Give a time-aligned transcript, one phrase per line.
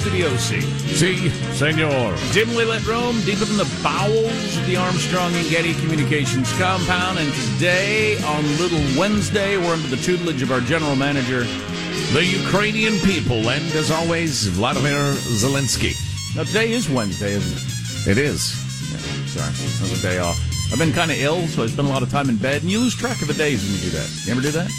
[0.00, 0.62] Studio C.
[0.96, 2.16] See, senor.
[2.32, 7.18] Dimly lit room, deep in the bowels of the Armstrong and Getty Communications compound.
[7.18, 11.44] And today, on Little Wednesday, we're under the tutelage of our general manager,
[12.14, 15.94] The Ukrainian people, and as always, Vladimir Zelensky.
[16.34, 18.16] Now, today is Wednesday, isn't it?
[18.16, 18.56] It is.
[18.90, 19.52] Yeah, sorry,
[19.84, 20.40] another day off.
[20.72, 22.70] I've been kind of ill, so I spent a lot of time in bed, and
[22.70, 24.22] you lose track of the days when you do that.
[24.24, 24.70] You ever do that?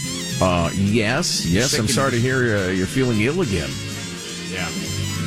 [0.42, 1.78] Uh, yes, yes.
[1.78, 3.70] I'm sorry to hear uh, you're feeling ill again.
[4.52, 4.68] Yeah.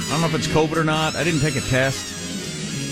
[0.06, 1.16] I don't know if it's COVID or not.
[1.16, 2.14] I didn't take a test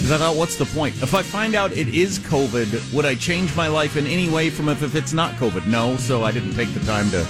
[0.03, 1.01] because I thought, what's the point?
[1.01, 4.51] If I find out it is COVID, would I change my life in any way
[4.51, 5.67] from if, if it's not COVID?
[5.67, 7.25] No, so I didn't take the time to.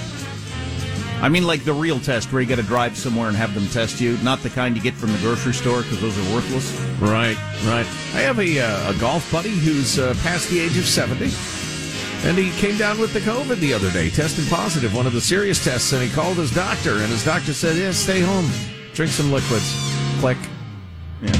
[1.20, 3.68] I mean, like the real test where you got to drive somewhere and have them
[3.68, 6.72] test you, not the kind you get from the grocery store because those are worthless.
[6.98, 7.36] Right,
[7.66, 7.86] right.
[8.14, 11.30] I have a, uh, a golf buddy who's uh, past the age of 70.
[12.26, 15.20] And he came down with the COVID the other day, tested positive, one of the
[15.20, 18.48] serious tests, and he called his doctor, and his doctor said, Yeah, stay home,
[18.94, 19.74] drink some liquids.
[20.20, 20.38] Click.
[21.22, 21.32] Yeah.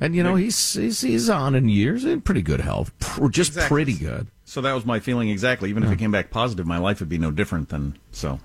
[0.00, 2.92] And, you know, he's, he's, he's on in years, in pretty good health.
[3.00, 3.68] Pr- Just Exactly.
[3.74, 4.28] pretty good.
[4.44, 5.70] So that was my feeling exactly.
[5.70, 8.38] Even if it came back positive, my life would be no different than so.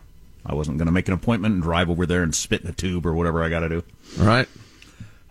[0.46, 2.74] I wasn't going to make an appointment and drive over there and spit in a
[2.74, 3.84] tube or whatever I got to do.
[4.18, 4.48] Right.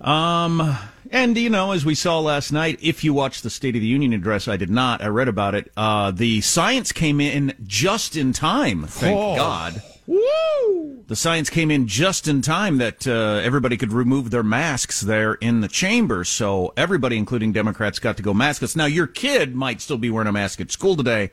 [0.00, 0.77] Um,
[1.11, 3.87] and you know, as we saw last night, if you watched the State of the
[3.87, 5.03] Union address, I did not.
[5.03, 5.70] I read about it.
[5.77, 8.84] Uh, the science came in just in time.
[8.87, 9.37] Thank Oh.
[9.37, 9.83] God.
[10.13, 11.05] Woo!
[11.07, 15.35] The science came in just in time that uh, everybody could remove their masks there
[15.35, 16.25] in the chamber.
[16.25, 18.77] So everybody, including Democrats, got to go maskless.
[18.77, 21.31] Now, your kid might still be wearing a mask at school today,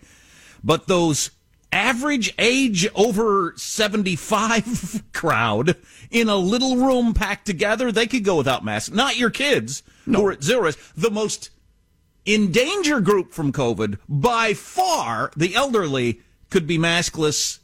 [0.64, 1.32] but those
[1.74, 5.76] average age over 75 crowd
[6.10, 8.94] in a little room packed together, they could go without masks.
[8.94, 10.80] Not your kids who are at zero risk.
[10.96, 11.50] The most
[12.26, 17.60] in danger group from COVID, by far, the elderly could be maskless.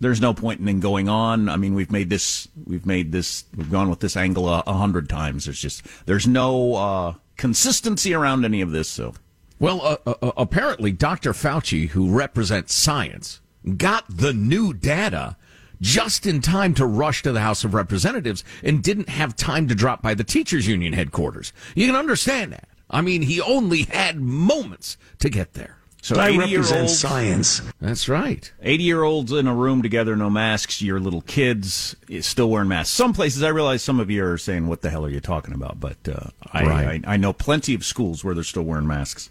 [0.00, 1.48] There's no point in going on.
[1.48, 4.74] I mean, we've made this, we've made this, we've gone with this angle a, a
[4.74, 5.44] hundred times.
[5.46, 8.88] There's just, there's no uh, consistency around any of this.
[8.88, 9.14] So,
[9.58, 11.32] Well, uh, uh, apparently, Dr.
[11.32, 13.40] Fauci, who represents science,
[13.76, 15.36] got the new data
[15.80, 19.74] just in time to rush to the House of Representatives and didn't have time to
[19.74, 21.52] drop by the teachers union headquarters.
[21.74, 22.68] You can understand that.
[22.90, 25.77] I mean, he only had moments to get there.
[26.02, 27.62] So I 80 year represent olds, science.
[27.80, 28.52] That's right.
[28.62, 30.80] 80 year olds in a room together, no masks.
[30.80, 32.94] Your little kids still wearing masks.
[32.94, 35.54] Some places, I realize some of you are saying, "What the hell are you talking
[35.54, 37.04] about?" But uh, I, Right.
[37.06, 39.30] I I know plenty of schools where they're still wearing masks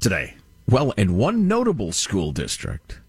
[0.00, 0.34] today.
[0.68, 3.00] Well, and one notable school district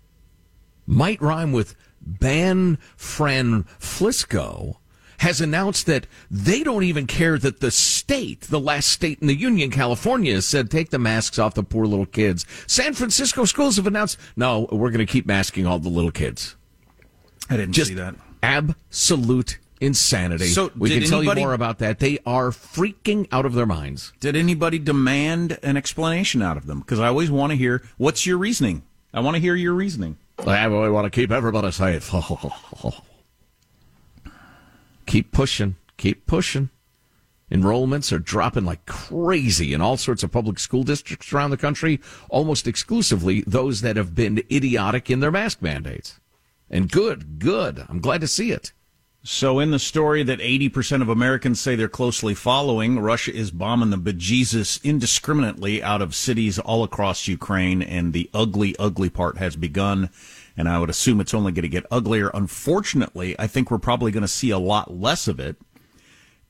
[0.88, 4.78] might rhyme with Ban Fran Flisco
[5.22, 9.36] has announced that they don't even care that the state, the last state in the
[9.36, 12.44] union, California, has said take the masks off the poor little kids.
[12.66, 16.56] San Francisco schools have announced, no, we're going to keep masking all the little kids.
[17.52, 18.16] I didn't Just see that.
[18.42, 20.48] absolute insanity.
[20.48, 22.00] So, we did can tell anybody- you more about that.
[22.00, 24.14] They are freaking out of their minds.
[24.20, 26.80] Did anybody demand an explanation out of them?
[26.80, 28.81] Because I always want to hear what's your reasoning.
[29.14, 30.18] I want to hear your reasoning.
[30.40, 32.12] I really want to keep everybody safe.
[35.12, 35.76] keep pushing.
[35.98, 36.70] Keep pushing.
[37.52, 42.00] Enrollments are dropping like crazy in all sorts of public school districts around the country,
[42.30, 46.22] almost exclusively those that have been idiotic in their mask mandates.
[46.70, 47.86] And good, good.
[47.90, 48.72] I'm glad to see it.
[49.24, 53.92] So, in the story that 80% of Americans say they're closely following, Russia is bombing
[53.92, 59.56] the bejesus indiscriminately out of cities all across Ukraine, and the ugly, ugly part has
[59.56, 60.10] begun.
[60.57, 62.29] And I would assume it's only going to get uglier.
[62.34, 65.56] Unfortunately, I think we're probably going to see a lot less of it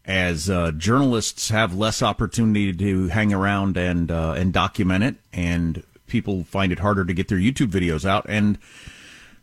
[0.06, 5.84] as uh, journalists have less opportunity to hang around and uh, and document it, and
[6.08, 8.26] people find it harder to get their YouTube videos out.
[8.28, 8.58] And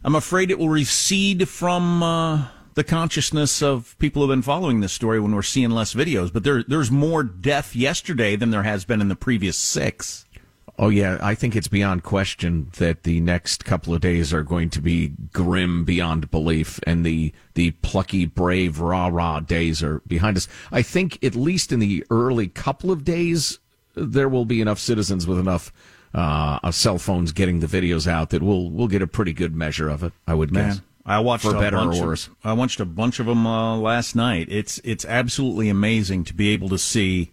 [0.05, 4.93] I'm afraid it will recede from uh, the consciousness of people who've been following this
[4.93, 6.32] story when we're seeing less videos.
[6.32, 10.26] But there, there's more death yesterday than there has been in the previous six.
[10.80, 14.70] Oh yeah, I think it's beyond question that the next couple of days are going
[14.70, 20.36] to be grim beyond belief, and the the plucky, brave, rah rah days are behind
[20.36, 20.46] us.
[20.70, 23.58] I think at least in the early couple of days,
[23.96, 25.72] there will be enough citizens with enough
[26.14, 29.88] uh, cell phones getting the videos out that we'll we'll get a pretty good measure
[29.88, 30.12] of it.
[30.28, 30.80] I would guess.
[31.04, 32.26] I watched for a better or bunch worse.
[32.28, 34.46] Of, I watched a bunch of them uh, last night.
[34.48, 37.32] It's it's absolutely amazing to be able to see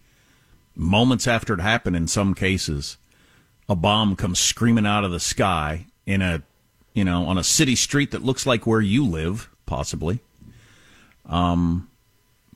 [0.74, 1.94] moments after it happened.
[1.94, 2.96] In some cases,
[3.68, 6.42] a bomb comes screaming out of the sky in a
[6.96, 10.18] you know, on a city street that looks like where you live, possibly.
[11.26, 11.90] Um,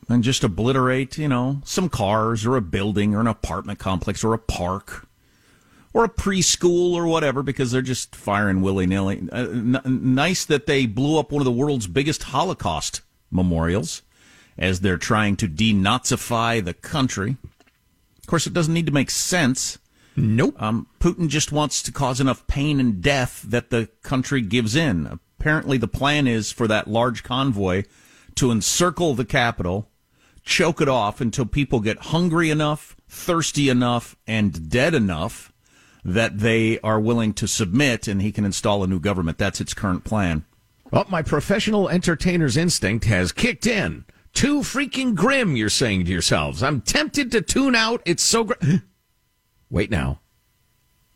[0.08, 4.32] and just obliterate, you know, some cars or a building or an apartment complex or
[4.32, 5.06] a park
[5.92, 9.28] or a preschool or whatever because they're just firing willy nilly.
[9.30, 14.00] Uh, n- nice that they blew up one of the world's biggest Holocaust memorials
[14.56, 17.36] as they're trying to denazify the country.
[18.20, 19.78] Of course, it doesn't need to make sense.
[20.20, 20.60] Nope.
[20.60, 25.18] Um, Putin just wants to cause enough pain and death that the country gives in.
[25.38, 27.84] Apparently, the plan is for that large convoy
[28.34, 29.88] to encircle the capital,
[30.42, 35.52] choke it off until people get hungry enough, thirsty enough, and dead enough
[36.04, 39.38] that they are willing to submit and he can install a new government.
[39.38, 40.44] That's its current plan.
[40.90, 44.04] Well, my professional entertainer's instinct has kicked in.
[44.32, 46.62] Too freaking grim, you're saying to yourselves.
[46.62, 48.02] I'm tempted to tune out.
[48.04, 48.82] It's so great.
[49.70, 50.20] Wait now.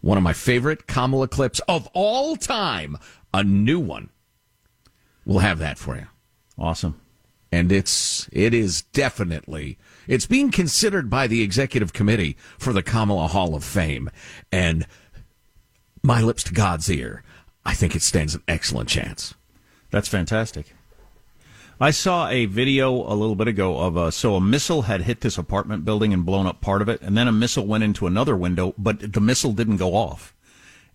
[0.01, 2.97] One of my favorite Kamala clips of all time.
[3.33, 4.11] A new one.
[5.25, 6.07] We'll have that for you.
[6.59, 7.01] Awesome.
[7.51, 13.29] And it's, it is definitely, it's being considered by the executive committee for the Kamala
[13.29, 14.11] Hall of Fame.
[14.53, 14.87] And
[16.03, 17.23] my lips to God's ear,
[17.65, 19.35] I think it stands an excellent chance.
[19.91, 20.75] That's fantastic.
[21.85, 25.21] I saw a video a little bit ago of a, so a missile had hit
[25.21, 28.07] this apartment building and blown up part of it, and then a missile went into
[28.07, 30.33] another window, but the missile didn't go off.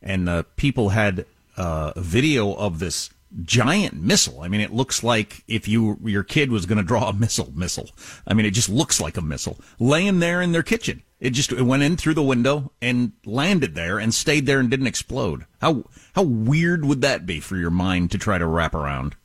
[0.02, 1.28] And uh, people had
[1.58, 3.12] uh, a video of this
[3.44, 4.42] giant missile.
[4.42, 7.54] I mean, it looks like if you your kid was going to draw a missile,
[7.54, 7.92] missile.
[8.26, 11.04] I mean, it just looks like a missile laying there in their kitchen.
[11.20, 14.72] It just it went in through the window and landed there and stayed there and
[14.72, 15.46] didn't explode.
[15.62, 15.84] How
[16.14, 19.16] how weird would that be for your mind to try to wrap around?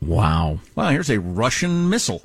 [0.00, 0.60] Wow.
[0.74, 2.22] Well, here's a Russian missile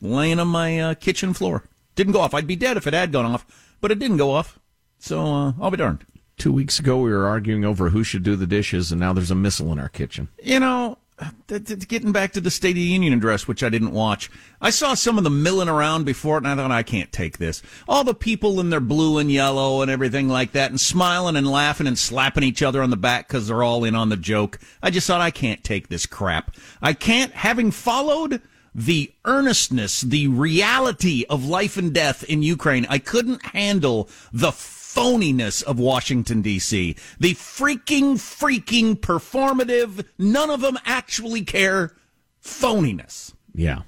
[0.00, 1.64] laying on my uh, kitchen floor.
[1.94, 2.34] Didn't go off.
[2.34, 3.46] I'd be dead if it had gone off,
[3.80, 4.58] but it didn't go off.
[4.98, 6.04] So uh, I'll be darned.
[6.36, 9.30] Two weeks ago, we were arguing over who should do the dishes, and now there's
[9.30, 10.28] a missile in our kitchen.
[10.42, 10.98] You know,
[11.46, 14.30] getting back to the State of the Union address, which I didn't watch,
[14.60, 17.38] I saw some of the milling around before it, and I thought, I can't take
[17.38, 17.62] this.
[17.88, 21.46] All the people in their blue and yellow and everything like that, and smiling and
[21.46, 24.58] laughing and slapping each other on the back because they're all in on the joke.
[24.82, 26.56] I just thought, I can't take this crap.
[26.82, 28.42] I can't, having followed
[28.74, 34.50] the earnestness, the reality of life and death in Ukraine, I couldn't handle the
[34.94, 36.96] phoniness of Washington, D.C.
[37.18, 41.94] The freaking, freaking performative, none of them actually care
[42.42, 43.34] phoniness.
[43.54, 43.82] Yeah.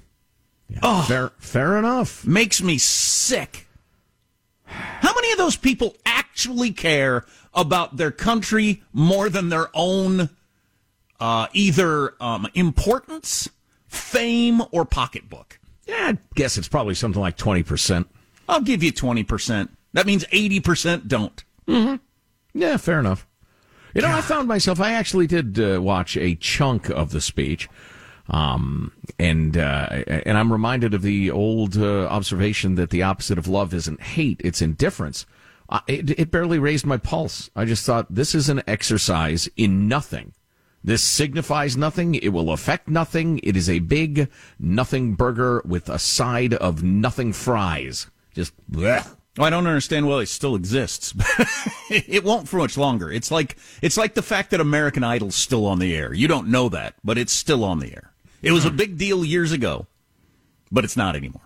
[0.69, 0.79] yeah.
[0.83, 2.25] Oh, fair, fair enough.
[2.25, 3.67] Makes me sick.
[4.65, 10.29] How many of those people actually care about their country more than their own
[11.19, 13.49] uh, either um, importance,
[13.87, 15.59] fame, or pocketbook?
[15.87, 18.05] Yeah, I guess it's probably something like 20%.
[18.49, 19.69] I'll give you 20%.
[19.93, 21.43] That means 80% don't.
[21.67, 21.95] Mm-hmm.
[22.53, 23.27] Yeah, fair enough.
[23.93, 27.67] You know, I found myself, I actually did uh, watch a chunk of the speech.
[28.29, 29.87] Um, and, uh,
[30.25, 34.41] and I'm reminded of the old uh, observation that the opposite of love isn't hate,
[34.43, 35.25] it's indifference.
[35.69, 37.49] Uh, it, it barely raised my pulse.
[37.55, 40.33] I just thought this is an exercise in nothing.
[40.83, 42.15] This signifies nothing.
[42.15, 43.39] It will affect nothing.
[43.43, 44.29] It is a big
[44.59, 48.07] nothing burger with a side of nothing fries.
[48.33, 49.16] Just bleh.
[49.39, 51.13] I don't understand why it still exists.
[51.89, 53.11] it won't for much longer.
[53.11, 56.13] It's like it's like the fact that American Idol's still on the air.
[56.13, 58.11] You don't know that, but it's still on the air.
[58.41, 59.87] It was a big deal years ago,
[60.71, 61.41] but it's not anymore.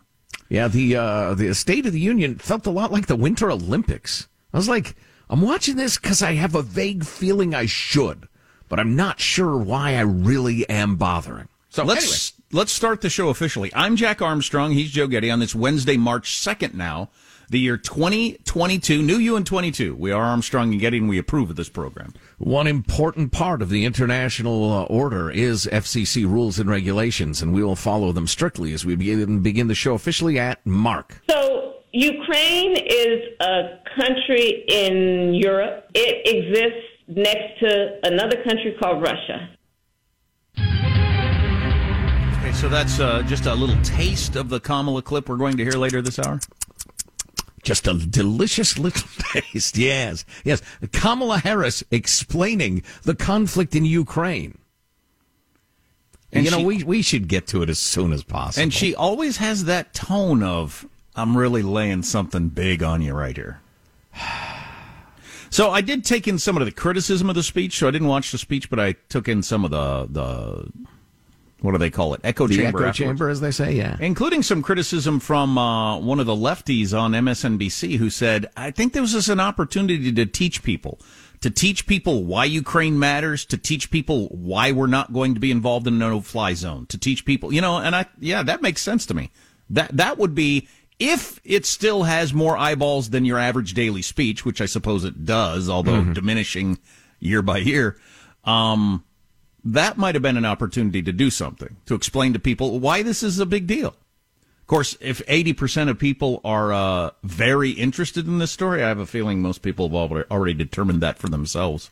[0.50, 4.27] Yeah, the uh, the State of the Union felt a lot like the Winter Olympics.
[4.53, 4.95] I was like,
[5.29, 8.27] I'm watching this because I have a vague feeling I should,
[8.67, 11.48] but I'm not sure why I really am bothering.
[11.69, 12.60] So let's anyway.
[12.60, 13.71] let's start the show officially.
[13.74, 14.71] I'm Jack Armstrong.
[14.71, 16.74] He's Joe Getty on this Wednesday, March second.
[16.74, 17.10] Now
[17.51, 19.93] the year 2022, new you in 22.
[19.96, 22.13] We are Armstrong and Getty, and we approve of this program.
[22.38, 27.62] One important part of the international uh, order is FCC rules and regulations, and we
[27.62, 31.22] will follow them strictly as we begin, begin the show officially at Mark.
[31.29, 35.89] So, Ukraine is a country in Europe.
[35.93, 39.50] It exists next to another country called Russia.
[42.39, 45.63] Okay, so that's uh, just a little taste of the Kamala clip we're going to
[45.63, 46.39] hear later this hour.
[47.63, 49.77] Just a delicious little taste.
[49.77, 50.25] Yes.
[50.44, 50.62] Yes.
[50.91, 54.58] Kamala Harris explaining the conflict in Ukraine.
[56.34, 58.63] And you know, we, we should get to it as soon as possible.
[58.63, 63.36] And she always has that tone of, I'm really laying something big on you right
[63.36, 63.62] here.
[65.53, 67.77] So I did take in some of the criticism of the speech.
[67.77, 70.72] So I didn't watch the speech, but I took in some of the the
[71.62, 72.22] what do they call it?
[72.24, 72.80] Echo the chamber.
[72.80, 72.98] Echo afterwards.
[72.98, 73.98] chamber, as they say, yeah.
[74.00, 78.94] Including some criticism from uh, one of the lefties on MSNBC who said, I think
[78.94, 81.00] this is an opportunity to teach people
[81.41, 85.51] to teach people why Ukraine matters, to teach people why we're not going to be
[85.51, 88.82] involved in a no-fly zone, to teach people, you know, and I, yeah, that makes
[88.82, 89.32] sense to me.
[89.70, 90.68] That that would be
[91.00, 95.25] if it still has more eyeballs than your average daily speech, which I suppose it
[95.25, 96.13] does, although mm-hmm.
[96.13, 96.77] diminishing
[97.20, 97.98] year by year.
[98.44, 99.03] Um,
[99.63, 103.24] that might have been an opportunity to do something to explain to people why this
[103.24, 103.89] is a big deal.
[103.89, 109.00] Of course, if 80% of people are uh, very interested in this story, I have
[109.00, 111.91] a feeling most people have already determined that for themselves.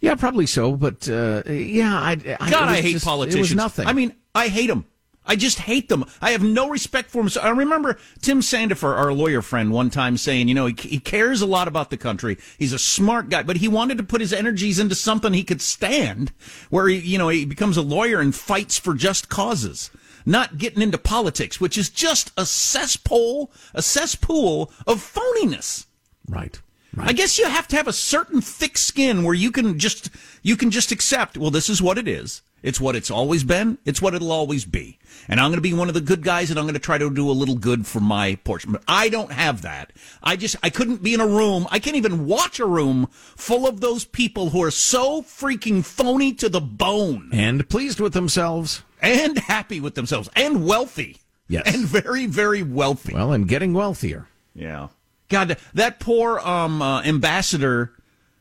[0.00, 0.76] Yeah, probably so.
[0.76, 3.54] But uh, yeah, I, I God, I hate just, politicians.
[3.54, 3.86] nothing.
[3.86, 4.86] I mean, I hate them.
[5.30, 6.04] I just hate them.
[6.20, 7.28] I have no respect for them.
[7.28, 10.98] So I remember Tim Sandefur, our lawyer friend, one time saying, you know, he, he
[10.98, 12.36] cares a lot about the country.
[12.58, 15.62] He's a smart guy, but he wanted to put his energies into something he could
[15.62, 16.32] stand,
[16.68, 19.92] where he, you know, he becomes a lawyer and fights for just causes
[20.26, 25.86] not getting into politics, which is just a cesspool, a cesspool of phoniness.
[26.28, 26.60] Right.
[26.92, 27.08] Right.
[27.08, 30.10] I guess you have to have a certain thick skin where you can just
[30.42, 32.42] you can just accept, well, this is what it is.
[32.62, 33.78] It's what it's always been.
[33.84, 34.98] It's what it'll always be.
[35.28, 36.98] And I'm going to be one of the good guys and I'm going to try
[36.98, 38.72] to do a little good for my portion.
[38.72, 39.92] But I don't have that.
[40.22, 41.66] I just, I couldn't be in a room.
[41.70, 46.32] I can't even watch a room full of those people who are so freaking phony
[46.34, 47.30] to the bone.
[47.32, 48.82] And pleased with themselves.
[49.00, 50.28] And happy with themselves.
[50.36, 51.18] And wealthy.
[51.48, 51.74] Yes.
[51.74, 53.14] And very, very wealthy.
[53.14, 54.28] Well, and getting wealthier.
[54.54, 54.88] Yeah.
[55.28, 57.92] God, that poor um, uh, ambassador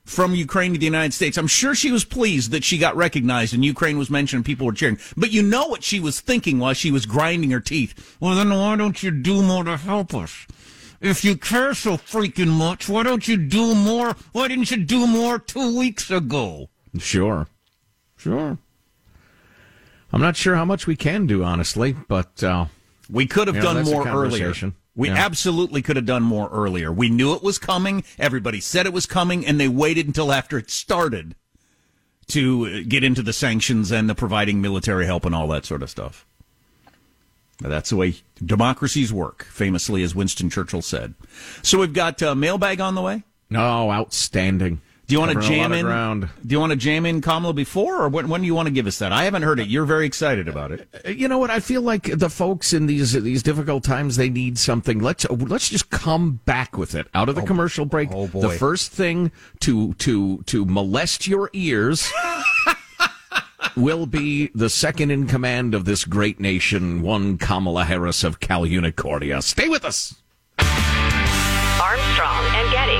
[0.09, 1.37] from Ukraine to the United States.
[1.37, 4.65] I'm sure she was pleased that she got recognized and Ukraine was mentioned and people
[4.65, 4.97] were cheering.
[5.15, 8.17] But you know what she was thinking while she was grinding her teeth.
[8.19, 10.47] Well, then why don't you do more to help us?
[10.99, 14.15] If you care so freaking much, why don't you do more?
[14.31, 16.69] Why didn't you do more two weeks ago?
[16.97, 17.47] Sure.
[18.17, 18.57] Sure.
[20.11, 22.65] I'm not sure how much we can do, honestly, but uh,
[23.09, 24.53] we could have done more earlier.
[24.99, 25.15] We yeah.
[25.15, 26.91] absolutely could have done more earlier.
[26.91, 28.03] We knew it was coming.
[28.19, 31.35] Everybody said it was coming, and they waited until after it started
[32.27, 35.89] to get into the sanctions and the providing military help and all that sort of
[35.89, 36.25] stuff.
[37.59, 41.13] That's the way democracies work, famously, as Winston Churchill said.
[41.61, 43.23] So we've got a uh, mailbag on the way.
[43.55, 44.81] Oh, outstanding.
[45.09, 45.85] Do you want to jam in?
[45.85, 46.29] Ground.
[46.45, 48.71] Do you want to jam in Kamala before, or when, when do you want to
[48.71, 49.11] give us that?
[49.11, 49.67] I haven't heard it.
[49.67, 50.87] You're very excited about it.
[51.03, 51.49] Uh, you know what?
[51.49, 54.99] I feel like the folks in these these difficult times they need something.
[54.99, 58.09] Let's let's just come back with it out of the oh, commercial break.
[58.11, 58.41] Oh boy.
[58.41, 62.11] The first thing to to to molest your ears.
[63.75, 68.63] will be the second in command of this great nation, one Kamala Harris of Cal
[68.63, 69.41] Unicordia.
[69.41, 70.15] Stay with us.
[70.59, 72.98] Armstrong and Getty.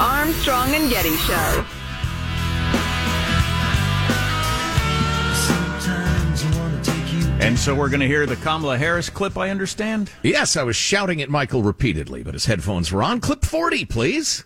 [0.00, 1.64] Armstrong and Getty Show.
[7.38, 10.10] And so we're going to hear the Kamala Harris clip, I understand?
[10.22, 13.20] Yes, I was shouting at Michael repeatedly, but his headphones were on.
[13.20, 14.44] Clip 40, please.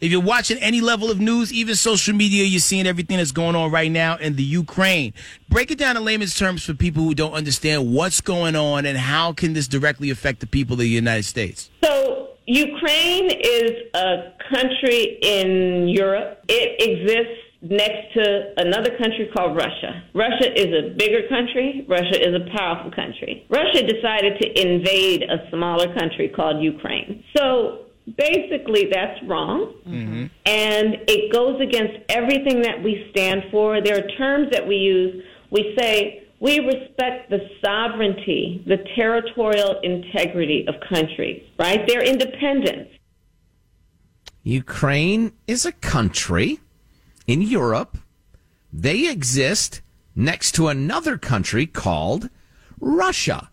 [0.00, 3.56] If you're watching any level of news, even social media, you're seeing everything that's going
[3.56, 5.14] on right now in the Ukraine.
[5.48, 8.96] Break it down in layman's terms for people who don't understand what's going on and
[8.96, 11.70] how can this directly affect the people of the United States.
[11.82, 12.19] So
[12.50, 16.42] Ukraine is a country in Europe.
[16.48, 20.02] It exists next to another country called Russia.
[20.14, 21.86] Russia is a bigger country.
[21.88, 23.46] Russia is a powerful country.
[23.48, 27.22] Russia decided to invade a smaller country called Ukraine.
[27.36, 27.84] So
[28.18, 29.74] basically, that's wrong.
[29.86, 30.26] Mm-hmm.
[30.44, 33.80] And it goes against everything that we stand for.
[33.80, 35.22] There are terms that we use.
[35.50, 41.86] We say, we respect the sovereignty, the territorial integrity of countries, right?
[41.86, 42.88] Their independence.
[44.42, 46.60] Ukraine is a country
[47.26, 47.98] in Europe.
[48.72, 49.82] They exist
[50.16, 52.30] next to another country called
[52.80, 53.49] Russia.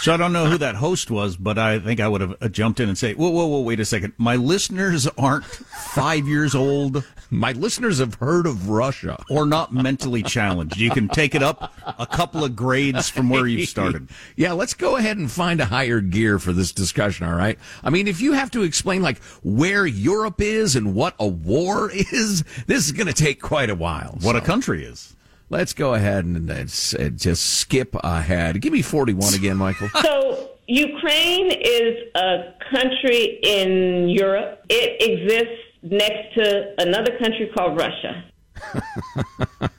[0.00, 2.48] So I don't know who that host was, but I think I would have uh,
[2.48, 3.60] jumped in and say, "Whoa, whoa, whoa!
[3.60, 4.12] Wait a second!
[4.16, 7.04] My listeners aren't five years old.
[7.30, 10.78] My listeners have heard of Russia or not mentally challenged.
[10.78, 14.08] You can take it up a couple of grades from where you started.
[14.36, 17.26] yeah, let's go ahead and find a higher gear for this discussion.
[17.26, 17.58] All right.
[17.82, 21.90] I mean, if you have to explain like where Europe is and what a war
[21.94, 24.16] is, this is going to take quite a while.
[24.22, 24.38] What so.
[24.38, 25.14] a country is.
[25.50, 28.60] Let's go ahead and uh, just skip ahead.
[28.60, 29.88] Give me 41 again, Michael.
[30.02, 34.62] So, Ukraine is a country in Europe.
[34.68, 38.24] It exists next to another country called Russia.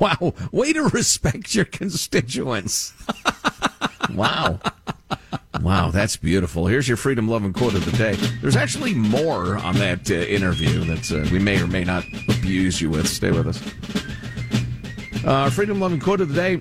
[0.00, 0.32] wow.
[0.50, 2.94] Way to respect your constituents.
[4.14, 4.58] wow.
[5.62, 6.66] wow, that's beautiful.
[6.66, 8.14] Here's your freedom loving quote of the day.
[8.40, 12.80] There's actually more on that uh, interview that uh, we may or may not abuse
[12.80, 13.08] you with.
[13.08, 13.62] Stay with us.
[15.24, 16.60] Uh, freedom loving quote of the day.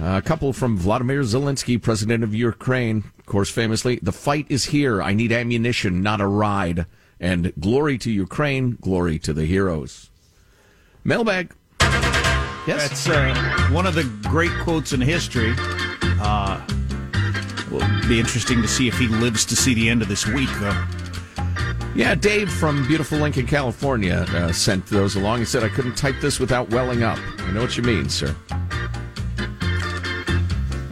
[0.00, 3.04] a couple from Vladimir Zelensky, president of Ukraine.
[3.18, 5.02] Of course, famously, the fight is here.
[5.02, 6.86] I need ammunition, not a ride.
[7.18, 10.10] And glory to Ukraine, glory to the heroes.
[11.04, 11.52] Mailbag.
[12.66, 12.88] Yes.
[12.88, 15.54] That's uh, one of the great quotes in history.
[16.20, 16.60] Uh,
[17.70, 20.50] will be interesting to see if he lives to see the end of this week,
[20.58, 20.84] though.
[21.94, 25.40] Yeah, Dave from beautiful Lincoln, California, uh, sent those along.
[25.40, 27.18] He said, I couldn't type this without welling up.
[27.38, 28.34] I know what you mean, sir.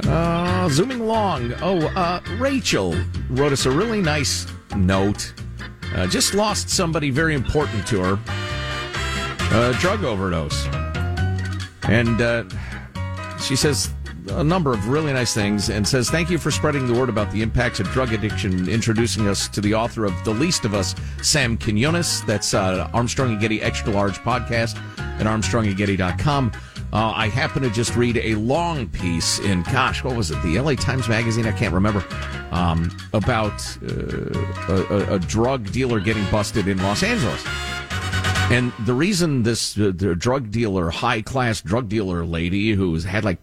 [0.04, 1.52] Uh, zooming along.
[1.60, 2.96] Oh, uh, Rachel
[3.30, 5.32] wrote us a really nice note.
[5.94, 9.72] Uh, just lost somebody very important to her.
[9.80, 10.66] Drug overdose.
[11.84, 12.44] And uh,
[13.40, 13.90] she says
[14.30, 17.30] a number of really nice things and says, Thank you for spreading the word about
[17.32, 20.94] the impacts of drug addiction, introducing us to the author of The Least of Us,
[21.22, 22.22] Sam Quinones.
[22.24, 26.52] That's uh, Armstrong and Getty Extra Large podcast at armstrongandgetty.com.
[26.90, 30.58] Uh, I happen to just read a long piece in, gosh, what was it, the
[30.58, 31.46] LA Times Magazine?
[31.46, 32.04] I can't remember.
[32.50, 37.44] Um, about uh, a, a drug dealer getting busted in Los Angeles.
[38.50, 43.22] And the reason this uh, the drug dealer, high class drug dealer lady who's had
[43.22, 43.38] like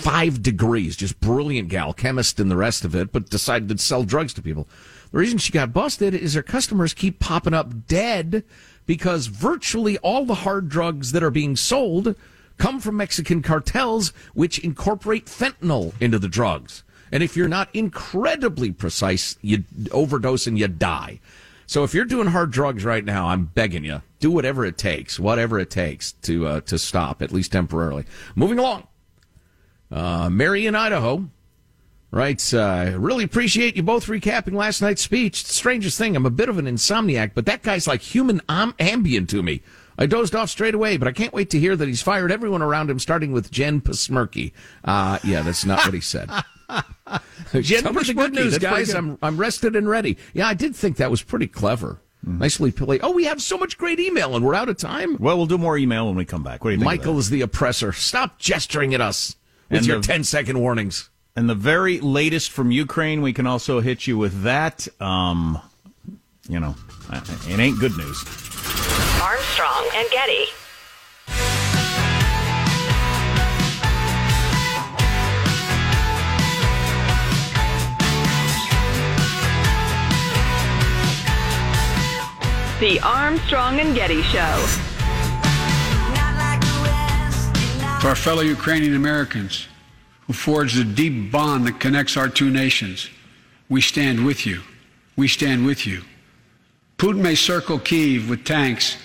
[0.00, 4.04] five degrees, just brilliant gal, chemist and the rest of it, but decided to sell
[4.04, 4.68] drugs to people.
[5.12, 8.44] The reason she got busted is her customers keep popping up dead
[8.86, 12.14] because virtually all the hard drugs that are being sold
[12.58, 16.82] come from Mexican cartels, which incorporate fentanyl into the drugs.
[17.12, 21.20] And if you're not incredibly precise, you overdose and you die.
[21.66, 25.18] So if you're doing hard drugs right now, I'm begging you, do whatever it takes,
[25.18, 28.04] whatever it takes to uh, to stop, at least temporarily.
[28.34, 28.88] Moving along,
[29.90, 31.28] uh, Mary in Idaho
[32.10, 35.44] writes, uh, really appreciate you both recapping last night's speech.
[35.44, 38.74] The strangest thing, I'm a bit of an insomniac, but that guy's like human am-
[38.78, 39.62] ambient to me.
[39.98, 42.62] I dozed off straight away, but I can't wait to hear that he's fired everyone
[42.62, 44.52] around him, starting with Jen Pasmirky.
[44.82, 46.30] Uh, yeah, that's not what he said.
[47.52, 48.94] Jen Tell me the good news, guys.
[48.94, 50.16] I'm I'm rested and ready.
[50.32, 52.00] Yeah, I did think that was pretty clever.
[52.24, 52.38] Mm-hmm.
[52.38, 53.00] Nicely played.
[53.02, 55.16] Oh, we have so much great email, and we're out of time.
[55.18, 56.64] Well, we'll do more email when we come back.
[56.64, 56.84] What do you think?
[56.84, 57.92] Michael is the oppressor.
[57.92, 59.36] Stop gesturing at us
[59.70, 61.10] with and your the, 10 second warnings.
[61.36, 64.88] And the very latest from Ukraine, we can also hit you with that.
[65.00, 65.60] Um,
[66.48, 66.74] you know,
[67.12, 68.24] it ain't good news.
[69.22, 70.46] Armstrong and Getty.
[82.80, 84.89] The Armstrong and Getty Show.
[88.00, 89.68] To our fellow Ukrainian Americans
[90.26, 93.10] who forged a deep bond that connects our two nations,
[93.68, 94.62] we stand with you.
[95.16, 96.02] We stand with you.
[96.96, 98.96] Putin may circle Kiev with tanks,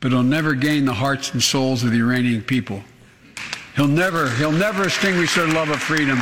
[0.00, 2.82] but he'll never gain the hearts and souls of the Iranian people.
[3.76, 6.18] He'll never, he'll never extinguish their love of freedom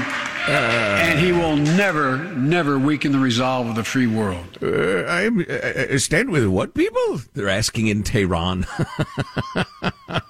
[0.49, 4.59] uh, and he will never, never weaken the resolve of the free world.
[4.63, 7.21] Uh, I uh, stand with what people?
[7.35, 8.61] They're asking in Tehran.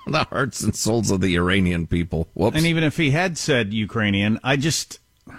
[0.07, 2.29] the hearts and souls of the Iranian people.
[2.35, 2.57] Whoops.
[2.57, 5.01] And even if he had said Ukrainian, I just.
[5.29, 5.35] I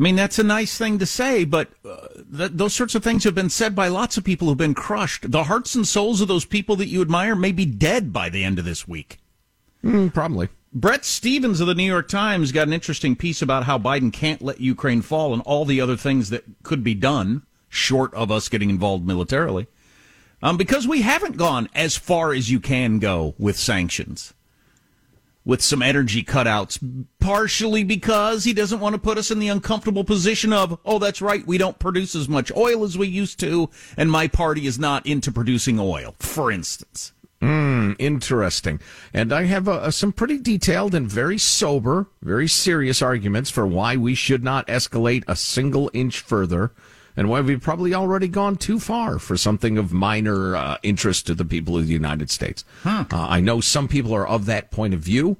[0.00, 3.34] mean, that's a nice thing to say, but uh, th- those sorts of things have
[3.34, 5.30] been said by lots of people who've been crushed.
[5.30, 8.42] The hearts and souls of those people that you admire may be dead by the
[8.42, 9.18] end of this week.
[9.84, 10.48] Mm, probably.
[10.76, 14.42] Bret Stephens of the New York Times got an interesting piece about how Biden can't
[14.42, 18.48] let Ukraine fall and all the other things that could be done short of us
[18.48, 19.68] getting involved militarily.
[20.42, 24.34] Um, because we haven't gone as far as you can go with sanctions,
[25.44, 30.02] with some energy cutouts, partially because he doesn't want to put us in the uncomfortable
[30.02, 33.70] position of, oh, that's right, we don't produce as much oil as we used to,
[33.96, 37.12] and my party is not into producing oil, for instance.
[37.44, 38.80] Hmm, interesting.
[39.12, 43.96] And I have uh, some pretty detailed and very sober, very serious arguments for why
[43.96, 46.72] we should not escalate a single inch further
[47.16, 51.34] and why we've probably already gone too far for something of minor uh, interest to
[51.34, 52.64] the people of the United States.
[52.82, 53.04] Huh.
[53.12, 55.36] Uh, I know some people are of that point of view.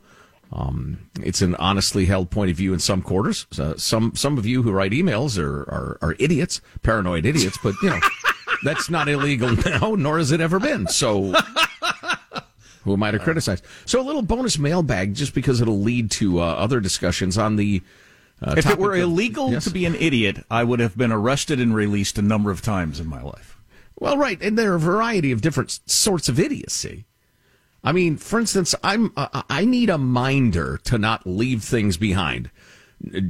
[0.53, 3.47] Um, it's an honestly held point of view in some quarters.
[3.59, 7.75] Uh, some some of you who write emails are, are, are idiots, paranoid idiots, but
[7.83, 8.01] you know
[8.62, 10.87] that's not illegal now, nor has it ever been.
[10.87, 11.35] So
[12.85, 13.62] who am I to criticize?
[13.87, 17.83] So a little bonus mailbag just because it'll lead to uh, other discussions on the.
[18.42, 19.64] Uh, if it were of, illegal yes?
[19.64, 23.01] to be an idiot, I would have been arrested and released a number of times
[23.01, 23.59] in my life.
[23.99, 27.07] Well, right, and there are a variety of different sorts of idiocy.
[27.83, 32.51] I mean, for instance, I'm uh, I need a minder to not leave things behind.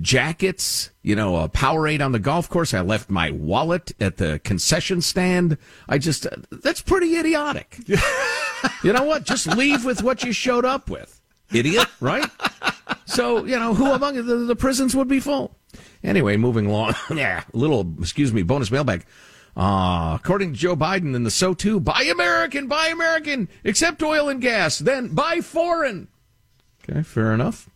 [0.01, 2.73] jackets, you know, a Powerade on the golf course.
[2.73, 5.59] I left my wallet at the concession stand.
[5.88, 7.79] I just, that's pretty idiotic.
[8.83, 9.24] you know what?
[9.24, 11.20] Just leave with what you showed up with.
[11.53, 12.24] Idiot, right?
[13.07, 15.57] So, you know, who among the, the prisons would be full?
[16.03, 16.94] Anyway, moving along.
[17.14, 19.05] yeah, little, excuse me, bonus mailbag.
[19.57, 24.40] Uh, according to Joe Biden and the SOTU, buy American, buy American, except oil and
[24.40, 26.09] gas, then buy foreign.
[26.83, 27.70] Okay, fair enough.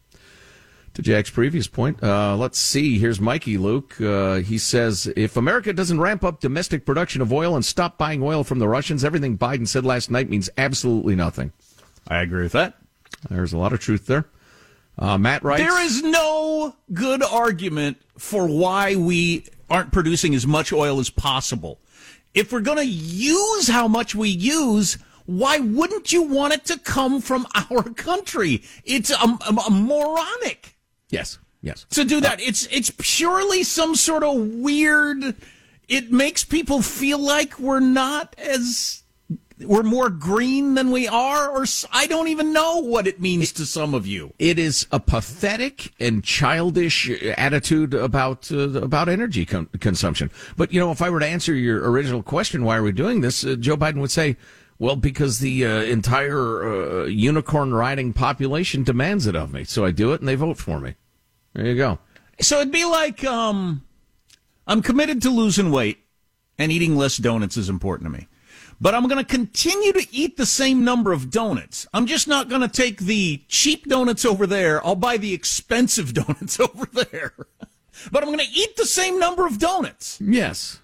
[0.99, 2.99] To Jack's previous point, uh, let's see.
[2.99, 4.01] Here's Mikey Luke.
[4.01, 8.21] Uh, he says if America doesn't ramp up domestic production of oil and stop buying
[8.21, 11.53] oil from the Russians, everything Biden said last night means absolutely nothing.
[12.09, 12.79] I agree with that.
[13.31, 14.25] There's a lot of truth there.
[14.99, 20.73] Uh, Matt writes There is no good argument for why we aren't producing as much
[20.73, 21.79] oil as possible.
[22.35, 26.77] If we're going to use how much we use, why wouldn't you want it to
[26.77, 28.65] come from our country?
[28.85, 30.75] It's a, a, a moronic.
[31.11, 31.87] Yes, yes.
[31.91, 35.37] To do that, it's it's purely some sort of weird.
[35.89, 39.03] It makes people feel like we're not as
[39.61, 43.67] we're more green than we are, or I don't even know what it means to
[43.67, 44.33] some of you.
[44.39, 50.31] It is a pathetic and childish attitude about uh, about energy con- consumption.
[50.57, 53.21] But you know, if I were to answer your original question, why are we doing
[53.21, 53.45] this?
[53.45, 54.37] Uh, Joe Biden would say,
[54.79, 59.91] "Well, because the uh, entire uh, unicorn riding population demands it of me, so I
[59.91, 60.95] do it, and they vote for me."
[61.55, 61.99] There you go.
[62.41, 63.83] So it'd be like, um,
[64.67, 65.99] I'm committed to losing weight,
[66.59, 68.29] and eating less donuts is important to me
[68.81, 71.87] but I'm going to continue to eat the same number of donuts.
[71.93, 74.85] I'm just not going to take the cheap donuts over there.
[74.87, 77.35] I'll buy the expensive donuts over there.
[78.13, 80.21] but I'm going to eat the same number of donuts.
[80.21, 80.81] Yes.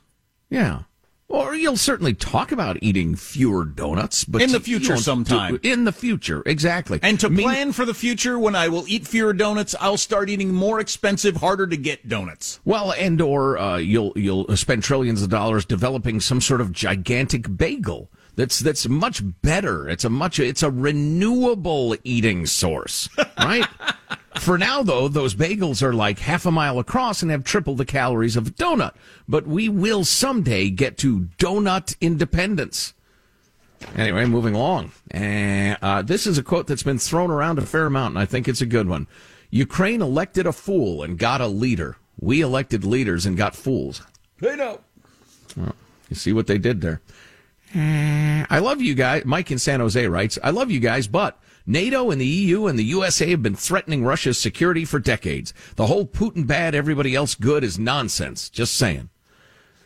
[0.51, 0.83] Yeah.
[1.29, 5.59] Or you'll certainly talk about eating fewer donuts, but in the future, sometime.
[5.63, 7.01] in the future, exactly.
[7.03, 10.53] And to plan for the future, when I will eat fewer donuts, I'll start eating
[10.53, 12.61] more expensive, harder to get donuts.
[12.65, 17.57] Well, and or uh, you'll you'll spend trillions of dollars developing some sort of gigantic
[17.57, 19.89] bagel that's that's much better.
[19.89, 23.09] It's a much it's a renewable eating source,
[23.39, 23.67] right?
[24.45, 27.87] For now, though, those bagels are like half a mile across and have triple the
[27.87, 28.93] calories of a donut.
[29.27, 32.93] But we will someday get to donut independence.
[33.97, 34.93] Anyway, moving along.
[35.15, 38.47] Uh, this is a quote that's been thrown around a fair amount, and I think
[38.47, 39.07] it's a good one.
[39.49, 41.97] Ukraine elected a fool and got a leader.
[42.21, 44.03] We elected leaders and got fools.
[44.41, 44.81] They know.
[45.57, 45.75] Well,
[46.11, 47.01] you see what they did there.
[47.75, 49.25] I love you guys.
[49.25, 52.79] Mike in San Jose writes, I love you guys, but NATO and the EU and
[52.79, 55.55] the USA have been threatening Russia's security for decades.
[55.77, 58.51] The whole Putin bad, everybody else good is nonsense.
[58.51, 59.09] Just saying.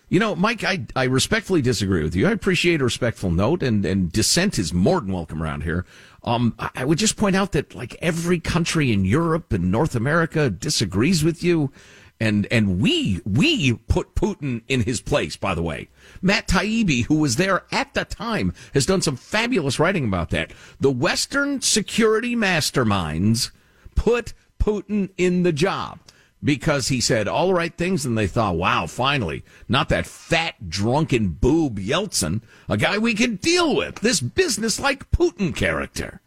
[0.09, 2.27] You know, Mike, I, I respectfully disagree with you.
[2.27, 5.85] I appreciate a respectful note and, and dissent is more than welcome around here.
[6.25, 10.49] Um, I would just point out that like every country in Europe and North America
[10.51, 11.71] disagrees with you.
[12.21, 15.89] And, and we, we put Putin in his place, by the way.
[16.21, 20.53] Matt Taibbi, who was there at the time, has done some fabulous writing about that.
[20.81, 23.53] The Western security masterminds
[23.95, 26.01] put Putin in the job
[26.43, 30.69] because he said all the right things and they thought, wow, finally, not that fat,
[30.69, 36.21] drunken boob Yeltsin, a guy we can deal with, this business like Putin character.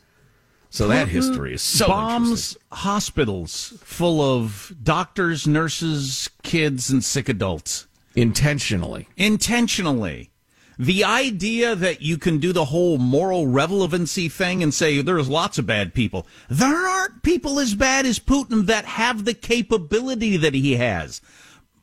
[0.71, 7.87] So that history is so bombs hospitals full of doctors, nurses, kids, and sick adults
[8.15, 9.09] intentionally.
[9.17, 10.31] Intentionally.
[10.79, 15.57] The idea that you can do the whole moral relevancy thing and say there's lots
[15.57, 16.25] of bad people.
[16.49, 21.19] There aren't people as bad as Putin that have the capability that he has.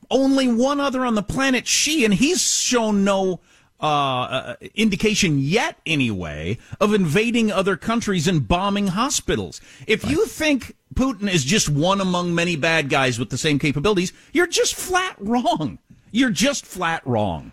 [0.09, 3.39] Only one other on the planet, Xi, and he's shown no
[3.81, 9.61] uh, uh, indication yet, anyway, of invading other countries and bombing hospitals.
[9.87, 10.11] If right.
[10.11, 14.47] you think Putin is just one among many bad guys with the same capabilities, you're
[14.47, 15.79] just flat wrong.
[16.11, 17.51] You're just flat wrong.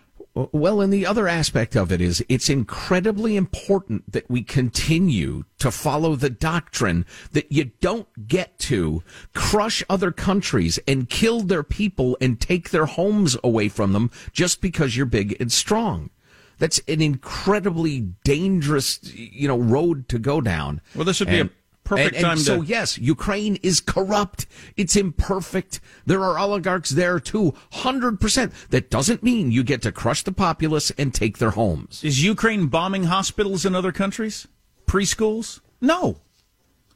[0.51, 5.71] Well, and the other aspect of it is it's incredibly important that we continue to
[5.71, 9.01] follow the doctrine that you don't get to
[9.33, 14.61] crush other countries and kill their people and take their homes away from them just
[14.61, 16.11] because you're big and strong.
[16.59, 20.81] That's an incredibly dangerous, you know, road to go down.
[20.95, 21.49] Well, this would be a
[21.83, 24.45] perfect and, and so yes, Ukraine is corrupt.
[24.75, 25.79] It's imperfect.
[26.05, 27.53] There are oligarchs there too.
[27.71, 28.53] Hundred percent.
[28.69, 32.03] That doesn't mean you get to crush the populace and take their homes.
[32.03, 34.47] Is Ukraine bombing hospitals in other countries?
[34.85, 35.61] Preschools?
[35.79, 36.17] No.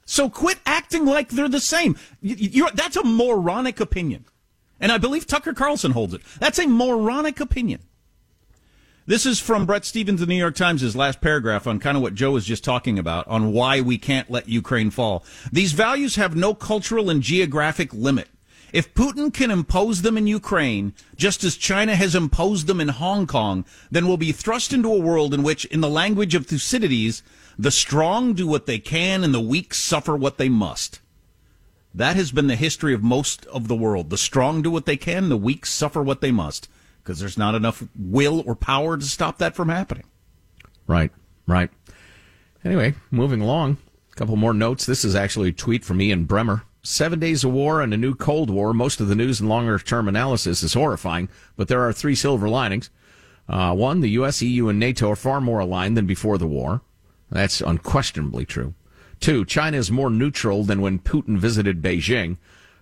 [0.06, 1.95] So quit acting like they're the same.
[2.21, 4.26] You're, that's a moronic opinion.
[4.80, 6.21] And I believe Tucker Carlson holds it.
[6.39, 7.82] That's a moronic opinion.
[9.08, 11.98] This is from Bret Stephens of the New York Times, his last paragraph on kind
[11.98, 15.26] of what Joe was just talking about on why we can't let Ukraine fall.
[15.52, 18.28] These values have no cultural and geographic limit.
[18.72, 23.26] If Putin can impose them in Ukraine, just as China has imposed them in Hong
[23.26, 27.24] Kong, then we'll be thrust into a world in which, in the language of Thucydides,
[27.58, 31.00] the strong do what they can and the weak suffer what they must.
[31.92, 34.12] That has been the history of most of the world.
[34.12, 36.70] The strong do what they can, the weak suffer what they must,
[37.04, 40.06] because there's not enough will or power to stop that from happening.
[40.88, 41.12] Right,
[41.48, 41.70] right.
[42.64, 43.78] Anyway, moving along.
[44.12, 44.86] A couple more notes.
[44.86, 46.64] This is actually a tweet from Ian Bremmer.
[46.84, 48.74] Seven days of war and a new Cold War.
[48.74, 52.50] Most of the news and longer term analysis is horrifying, but there are three silver
[52.50, 52.90] linings.
[53.48, 56.82] Uh, one, the U.S., EU, and NATO are far more aligned than before the war.
[57.30, 58.74] That's unquestionably true.
[59.20, 62.38] Two, China is more neutral than when Putin visited Beijing.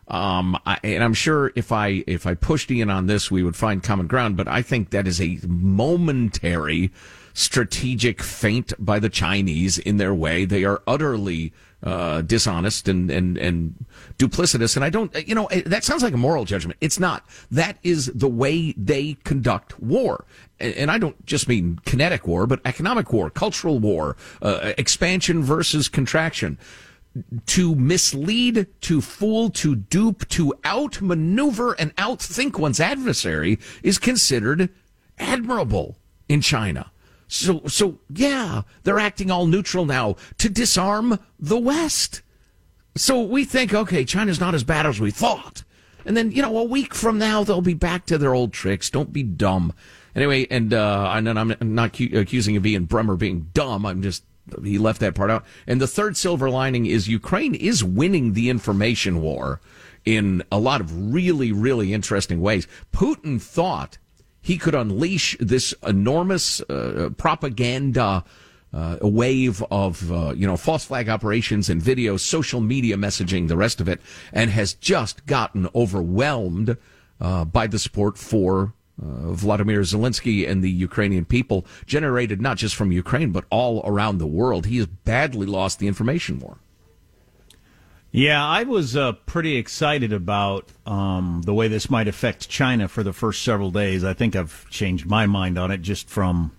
[0.10, 3.56] Um, I, and I'm sure if I if I pushed Ian on this, we would
[3.56, 4.38] find common ground.
[4.38, 6.92] But I think that is a momentary
[7.34, 10.46] strategic feint by the Chinese in their way.
[10.46, 13.86] They are utterly uh, dishonest and, and, and
[14.18, 14.76] duplicitous.
[14.76, 16.78] And I don't, you know, that sounds like a moral judgment.
[16.82, 17.24] It's not.
[17.50, 20.26] That is the way they conduct war.
[20.60, 25.88] And I don't just mean kinetic war, but economic war, cultural war, uh, expansion versus
[25.88, 26.58] contraction.
[27.48, 34.70] To mislead, to fool, to dupe, to outmaneuver and outthink one's adversary is considered
[35.18, 36.92] admirable in China.
[37.28, 42.22] So, so yeah, they're acting all neutral now to disarm the West.
[42.96, 45.64] So we think, okay, China's not as bad as we thought.
[46.06, 48.90] And then, you know, a week from now, they'll be back to their old tricks.
[48.90, 49.74] Don't be dumb.
[50.16, 53.86] Anyway, and, uh, and I'm not cu- accusing of being Bremmer being dumb.
[53.86, 54.24] I'm just,
[54.64, 55.46] he left that part out.
[55.68, 59.60] And the third silver lining is Ukraine is winning the information war
[60.06, 62.68] in a lot of really, really interesting ways.
[62.92, 63.98] Putin thought
[64.42, 68.24] he could unleash this enormous uh, propaganda
[68.74, 73.58] uh, wave of uh, you know false flag operations and videos, social media messaging, the
[73.58, 74.00] rest of it,
[74.32, 76.78] and has just gotten overwhelmed
[77.20, 78.74] uh, by the support for.
[79.02, 84.18] Uh, Vladimir Zelensky and the Ukrainian people, generated not just from Ukraine, but all around
[84.18, 84.66] the world.
[84.66, 86.58] He has badly lost the information war.
[88.12, 93.04] Yeah, I was uh, pretty excited about um, the way this might affect China for
[93.04, 94.04] the first several days.
[94.04, 96.52] I think I've changed my mind on it just from.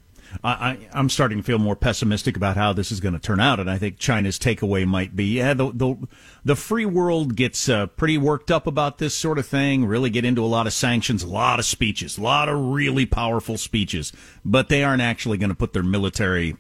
[0.43, 3.61] I, am starting to feel more pessimistic about how this is going to turn out,
[3.61, 5.97] and I think China's takeaway might be, yeah, the the,
[6.45, 9.85] the free world gets uh, pretty worked up about this sort of thing.
[9.85, 13.07] Really get into a lot of sanctions, a lot of speeches, a lot of really
[13.07, 14.13] powerful speeches,
[14.45, 16.57] but they aren't actually going to put their military,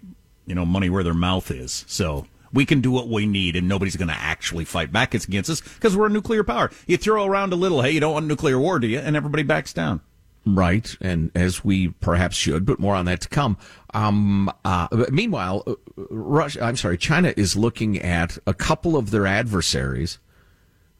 [0.46, 1.84] you know, money where their mouth is.
[1.86, 5.50] So we can do what we need and nobody's going to actually fight back against
[5.50, 6.70] us because we're a nuclear power.
[6.86, 8.98] You throw around a little, hey, you don't want nuclear war, do you?
[8.98, 10.00] And everybody backs down.
[10.46, 13.58] Right, and as we perhaps should, but more on that to come.
[13.92, 15.74] Um, uh, meanwhile, uh,
[16.08, 20.18] Russia, I'm sorry, China is looking at a couple of their adversaries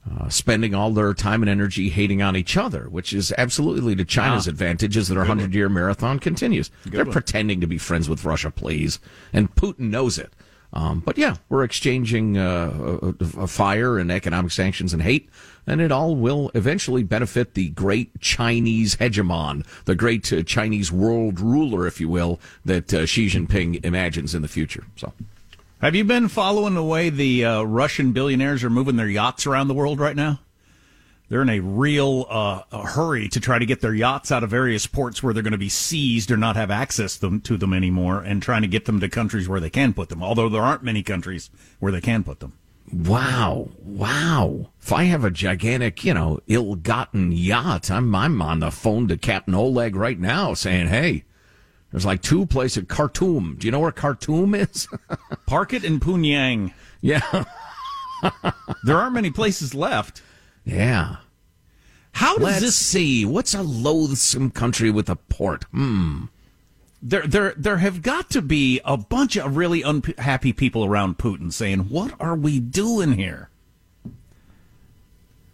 [0.09, 4.05] uh, spending all their time and energy hating on each other, which is absolutely to
[4.05, 6.71] China's ah, advantage as their 100 year marathon continues.
[6.85, 7.13] Good They're one.
[7.13, 8.99] pretending to be friends with Russia, please.
[9.33, 10.33] And Putin knows it.
[10.73, 13.13] Um, but yeah, we're exchanging uh,
[13.47, 15.29] fire and economic sanctions and hate,
[15.67, 21.41] and it all will eventually benefit the great Chinese hegemon, the great uh, Chinese world
[21.41, 24.85] ruler, if you will, that uh, Xi Jinping imagines in the future.
[24.97, 25.13] So.
[25.81, 29.69] Have you been following the way the uh, Russian billionaires are moving their yachts around
[29.69, 30.41] the world right now?
[31.31, 34.51] they're in a real uh, a hurry to try to get their yachts out of
[34.51, 37.73] various ports where they're going to be seized or not have access them, to them
[37.73, 40.23] anymore, and trying to get them to countries where they can put them.
[40.23, 42.53] Although there aren't many countries where they can put them.
[42.93, 44.71] Wow, wow!
[44.81, 49.17] If I have a gigantic, you know, ill-gotten yacht, I'm I'm on the phone to
[49.17, 51.25] Captain Oleg right now, saying, "Hey,
[51.91, 52.85] there's like two places.
[52.89, 53.57] Khartoum.
[53.59, 54.87] Do you know where Khartoum is?
[55.47, 56.73] Park it in Pyongyang.
[57.01, 57.45] Yeah.
[58.85, 60.23] there aren't many places left.
[60.65, 61.17] Yeah.
[62.13, 63.25] How does Let's this see?
[63.25, 65.65] What's a loathsome country with a port?
[65.73, 66.25] Hmm.
[67.03, 71.53] There, there, there have got to be a bunch of really unhappy people around Putin
[71.53, 73.49] saying, "What are we doing here?"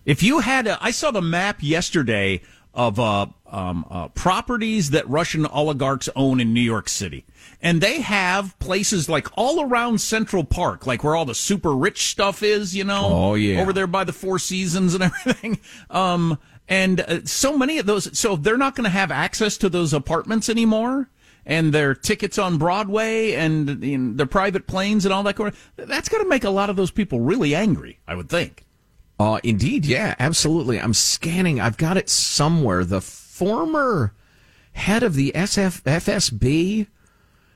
[0.05, 2.41] If you had, a, I saw the map yesterday
[2.77, 7.25] of uh, um, uh, properties that Russian oligarchs own in New York City.
[7.63, 12.11] And they have places like all around Central Park, like where all the super rich
[12.11, 13.07] stuff is, you know?
[13.07, 13.61] Oh, yeah.
[13.61, 15.59] Over there by the Four Seasons and everything.
[15.89, 19.71] Um, and uh, so many of those, so they're not going to have access to
[19.71, 21.09] those apartments anymore
[21.47, 25.37] and their tickets on Broadway and you know, their private planes and all that.
[25.77, 28.65] That's going to make a lot of those people really angry, I would think.
[29.19, 30.79] Uh, indeed, yeah, absolutely.
[30.79, 31.61] I'm scanning.
[31.61, 32.85] I've got it somewhere.
[32.85, 34.13] The former
[34.73, 36.89] head of the SF, FSB,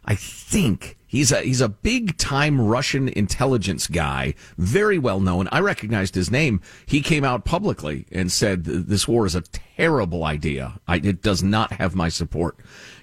[0.04, 5.48] I think He's a he's a big time Russian intelligence guy, very well known.
[5.50, 6.60] I recognized his name.
[6.86, 10.78] He came out publicly and said this war is a terrible idea.
[10.86, 12.58] I, it does not have my support.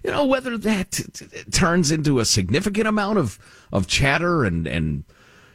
[0.06, 3.38] You know whether that t- t- turns into a significant amount of
[3.74, 5.04] of chatter and and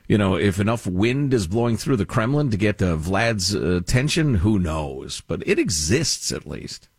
[0.07, 3.77] you know if enough wind is blowing through the Kremlin to get uh, Vlad's uh,
[3.77, 5.23] attention, who knows?
[5.27, 6.91] But it exists at least.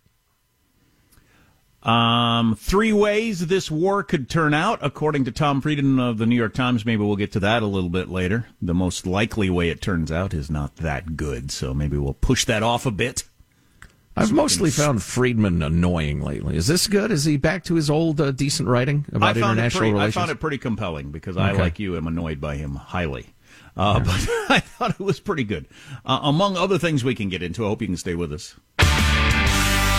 [1.83, 6.35] Um, three ways this war could turn out, according to Tom Friedman of the New
[6.35, 6.85] York Times.
[6.85, 8.47] Maybe we'll get to that a little bit later.
[8.61, 12.45] The most likely way it turns out is not that good, so maybe we'll push
[12.45, 13.23] that off a bit.
[14.15, 16.55] I've mostly found Friedman annoying lately.
[16.55, 17.11] Is this good?
[17.11, 20.17] Is he back to his old uh, decent writing about international pretty, relations?
[20.17, 21.47] I found it pretty compelling because okay.
[21.47, 23.33] I, like you, am annoyed by him highly.
[23.75, 24.03] Uh, yeah.
[24.05, 25.67] But I thought it was pretty good.
[26.05, 28.55] Uh, among other things we can get into, I hope you can stay with us.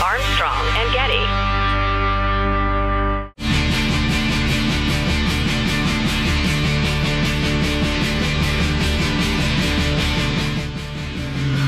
[0.01, 1.64] Armstrong and Getty.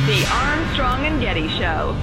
[0.06, 1.96] The Armstrong and Getty Show.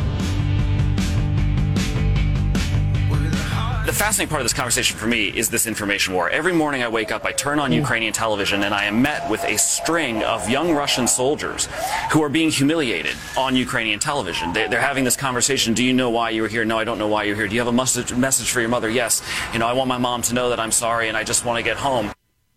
[3.86, 6.30] The fascinating part of this conversation for me is this information war.
[6.30, 7.78] Every morning I wake up, I turn on hmm.
[7.78, 11.70] Ukrainian television, and I am met with a string of young Russian soldiers
[12.12, 14.52] who are being humiliated on Ukrainian television.
[14.52, 15.74] They, are having this conversation.
[15.74, 16.66] Do you know why you were here?
[16.66, 17.48] No, I don't know why you're here.
[17.48, 18.90] Do you have a message, message for your mother?
[18.90, 19.22] Yes.
[19.54, 21.58] You know, I want my mom to know that I'm sorry and I just want
[21.58, 22.13] to get home.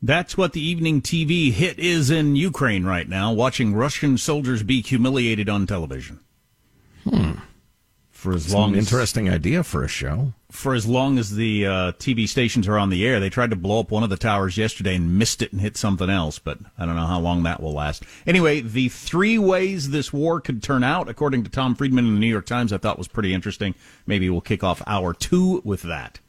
[0.07, 4.81] That's what the evening TV hit is in Ukraine right now, watching Russian soldiers be
[4.81, 6.21] humiliated on television.
[7.03, 7.33] Hmm.
[8.13, 10.33] For as long an interesting idea for a show.
[10.49, 13.57] For as long as the uh, TV stations are on the air, they tried to
[13.57, 16.59] blow up one of the towers yesterday and missed it and hit something else, but
[16.79, 18.05] I don't know how long that will last.
[18.29, 22.21] Anyway, the three ways this war could turn out, according to Tom Friedman in the
[22.21, 23.75] New York Times, I thought was pretty interesting.
[24.07, 26.21] Maybe we'll kick off hour two with that.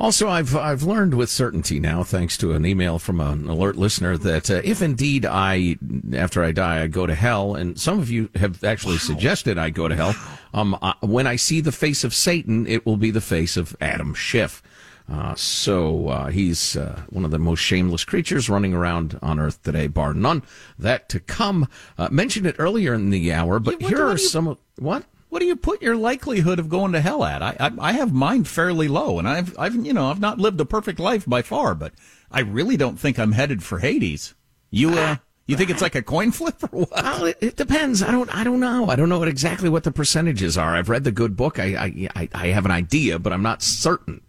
[0.00, 4.16] Also, I've I've learned with certainty now, thanks to an email from an alert listener,
[4.18, 5.76] that uh, if indeed I,
[6.14, 9.00] after I die, I go to hell, and some of you have actually wow.
[9.00, 10.14] suggested I go to hell.
[10.54, 13.76] Um, uh, when I see the face of Satan, it will be the face of
[13.80, 14.62] Adam Schiff.
[15.10, 19.62] Uh, so uh, he's uh, one of the most shameless creatures running around on Earth
[19.62, 20.42] today, bar none.
[20.78, 21.68] That to come.
[21.98, 24.56] Uh, mentioned it earlier in the hour, but yeah, here are you, some.
[24.78, 25.04] What?
[25.32, 27.42] What do you put your likelihood of going to hell at?
[27.42, 30.60] I, I, I have mine fairly low, and I've I've you know I've not lived
[30.60, 31.94] a perfect life by far, but
[32.30, 34.34] I really don't think I'm headed for Hades.
[34.70, 35.16] You uh.
[35.46, 37.02] You think it's like a coin flip or what?
[37.02, 38.02] Well, it, it, depends.
[38.02, 38.32] I don't.
[38.32, 38.90] I don't know.
[38.90, 40.76] I don't know what exactly what the percentages are.
[40.76, 41.58] I've read the good book.
[41.58, 44.20] I, I I have an idea, but I'm not certain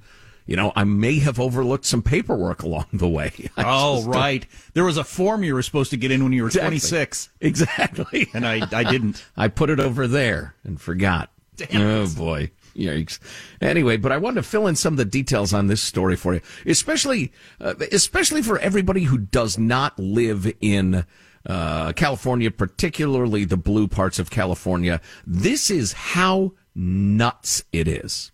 [0.45, 3.31] you know, I may have overlooked some paperwork along the way.
[3.57, 4.41] I oh, right.
[4.41, 4.73] Don't...
[4.73, 6.79] There was a form you were supposed to get in when you were exactly.
[6.79, 7.29] 26.
[7.41, 8.27] Exactly.
[8.33, 9.23] And I, I didn't.
[9.37, 11.29] I put it over there and forgot.
[11.55, 12.51] Damn oh, boy.
[12.75, 13.19] Yikes.
[13.61, 16.33] Anyway, but I wanted to fill in some of the details on this story for
[16.33, 21.05] you, especially, uh, especially for everybody who does not live in
[21.45, 24.99] uh, California, particularly the blue parts of California.
[25.27, 28.31] This is how nuts it is.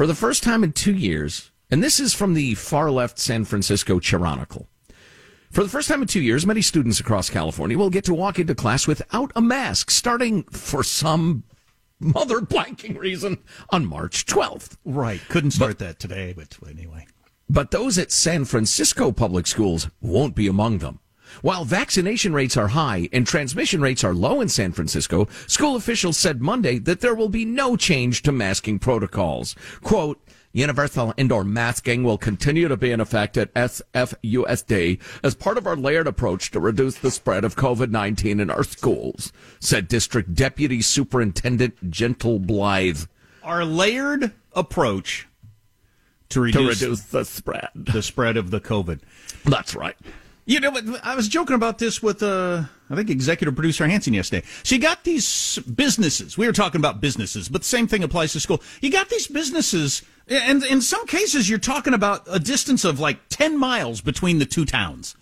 [0.00, 3.44] For the first time in two years, and this is from the far left San
[3.44, 4.66] Francisco Chronicle.
[5.50, 8.38] For the first time in two years, many students across California will get to walk
[8.38, 11.44] into class without a mask, starting for some
[11.98, 14.78] mother blanking reason on March 12th.
[14.86, 15.20] Right.
[15.28, 17.06] Couldn't start but, that today, but anyway.
[17.50, 20.99] But those at San Francisco public schools won't be among them.
[21.42, 26.16] While vaccination rates are high and transmission rates are low in San Francisco, school officials
[26.16, 29.54] said Monday that there will be no change to masking protocols.
[29.82, 30.20] Quote,
[30.52, 35.76] Universal indoor masking will continue to be in effect at SFUSD as part of our
[35.76, 41.88] layered approach to reduce the spread of COVID-19 in our schools, said District Deputy Superintendent
[41.88, 43.04] Gentle Blythe.
[43.44, 45.28] Our layered approach
[46.30, 47.68] to reduce, to reduce the spread.
[47.74, 49.00] The spread of the COVID.
[49.44, 49.96] That's right.
[50.50, 54.44] You know, I was joking about this with, uh, I think, executive producer Hanson yesterday.
[54.64, 56.36] So you got these businesses.
[56.36, 58.60] We were talking about businesses, but the same thing applies to school.
[58.80, 63.20] You got these businesses, and in some cases, you're talking about a distance of like
[63.28, 65.14] 10 miles between the two towns.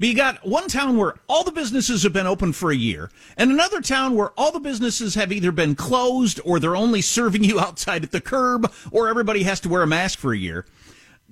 [0.00, 3.08] But you got one town where all the businesses have been open for a year,
[3.36, 7.44] and another town where all the businesses have either been closed or they're only serving
[7.44, 10.66] you outside at the curb, or everybody has to wear a mask for a year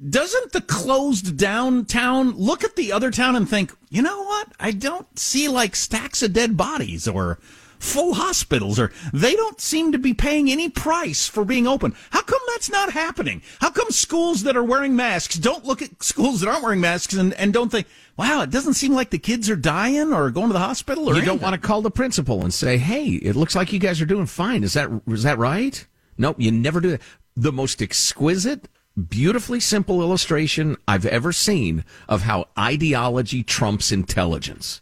[0.09, 4.49] doesn't the closed down town look at the other town and think, you know what?
[4.59, 7.39] I don't see like stacks of dead bodies or
[7.79, 11.95] full hospitals or they don't seem to be paying any price for being open.
[12.11, 13.41] How come that's not happening?
[13.61, 17.15] How come schools that are wearing masks don't look at schools that aren't wearing masks
[17.15, 17.87] and, and don't think,
[18.19, 21.13] wow, it doesn't seem like the kids are dying or going to the hospital or
[21.13, 21.39] You anything.
[21.39, 24.07] don't want to call the principal and say, hey, it looks like you guys are
[24.07, 24.63] doing fine.
[24.63, 25.87] Is that, is that right?
[26.19, 27.01] Nope, you never do that.
[27.35, 28.69] The most exquisite
[29.09, 34.81] beautifully simple illustration I've ever seen of how ideology trumps intelligence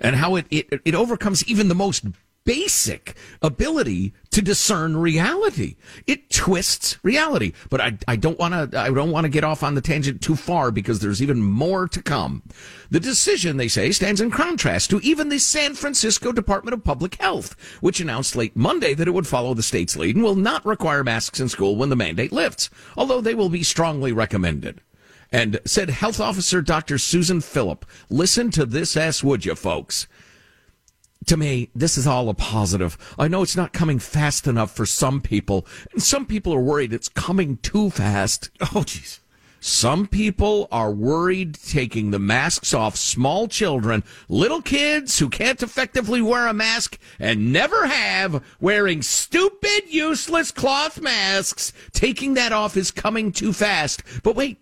[0.00, 2.04] and how it, it, it overcomes even the most
[2.44, 5.76] basic ability to discern reality.
[6.06, 7.52] It twists reality.
[7.70, 10.20] But I, I don't want to, I don't want to get off on the tangent
[10.20, 12.42] too far because there's even more to come.
[12.90, 17.16] The decision, they say, stands in contrast to even the San Francisco Department of Public
[17.16, 20.66] Health, which announced late Monday that it would follow the state's lead and will not
[20.66, 24.80] require masks in school when the mandate lifts, although they will be strongly recommended.
[25.32, 26.98] And said Health Officer Dr.
[26.98, 30.06] Susan Philip, listen to this ass, would you, folks?
[31.26, 32.96] To me, this is all a positive.
[33.18, 36.92] I know it's not coming fast enough for some people, and some people are worried
[36.92, 38.50] it's coming too fast.
[38.74, 39.20] Oh, jeez.
[39.60, 46.20] Some people are worried taking the masks off small children, little kids who can't effectively
[46.20, 51.72] wear a mask and never have, wearing stupid, useless cloth masks.
[51.92, 54.02] Taking that off is coming too fast.
[54.22, 54.58] But wait,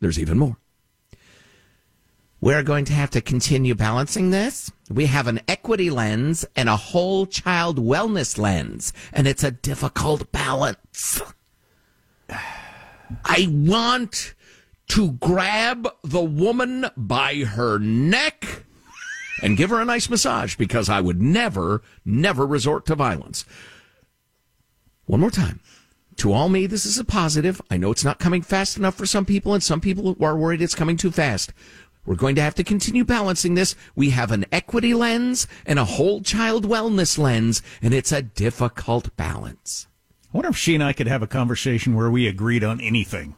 [0.00, 0.58] there's even more.
[2.42, 4.72] We're going to have to continue balancing this.
[4.90, 10.32] We have an equity lens and a whole child wellness lens, and it's a difficult
[10.32, 11.22] balance.
[13.24, 14.34] I want
[14.88, 18.64] to grab the woman by her neck
[19.40, 23.44] and give her a nice massage because I would never, never resort to violence.
[25.06, 25.60] One more time.
[26.16, 27.60] To all me, this is a positive.
[27.70, 30.60] I know it's not coming fast enough for some people, and some people are worried
[30.60, 31.52] it's coming too fast.
[32.04, 33.76] We're going to have to continue balancing this.
[33.94, 39.14] We have an equity lens and a whole child wellness lens, and it's a difficult
[39.16, 39.86] balance.
[40.32, 43.36] I wonder if she and I could have a conversation where we agreed on anything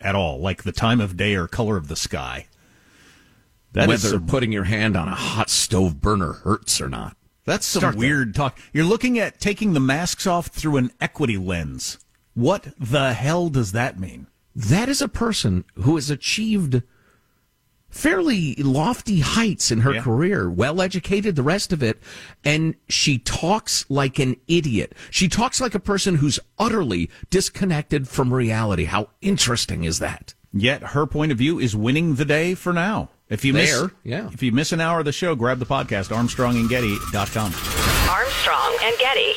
[0.00, 2.46] at all, like the time of day or color of the sky.
[3.72, 7.16] That Whether putting your hand on a hot stove burner hurts or not.
[7.46, 8.32] That's some Start weird there.
[8.34, 8.58] talk.
[8.72, 11.98] You're looking at taking the masks off through an equity lens.
[12.34, 14.26] What the hell does that mean?
[14.54, 16.82] That is a person who has achieved
[17.92, 20.02] fairly lofty heights in her yeah.
[20.02, 22.02] career, well educated, the rest of it.
[22.44, 24.94] And she talks like an idiot.
[25.10, 28.84] She talks like a person who's utterly disconnected from reality.
[28.84, 30.34] How interesting is that?
[30.52, 33.10] Yet her point of view is winning the day for now.
[33.28, 34.28] If you there, miss, yeah.
[34.30, 37.54] if you miss an hour of the show, grab the podcast, armstrongandgetty.com.
[38.10, 39.32] Armstrong and Getty.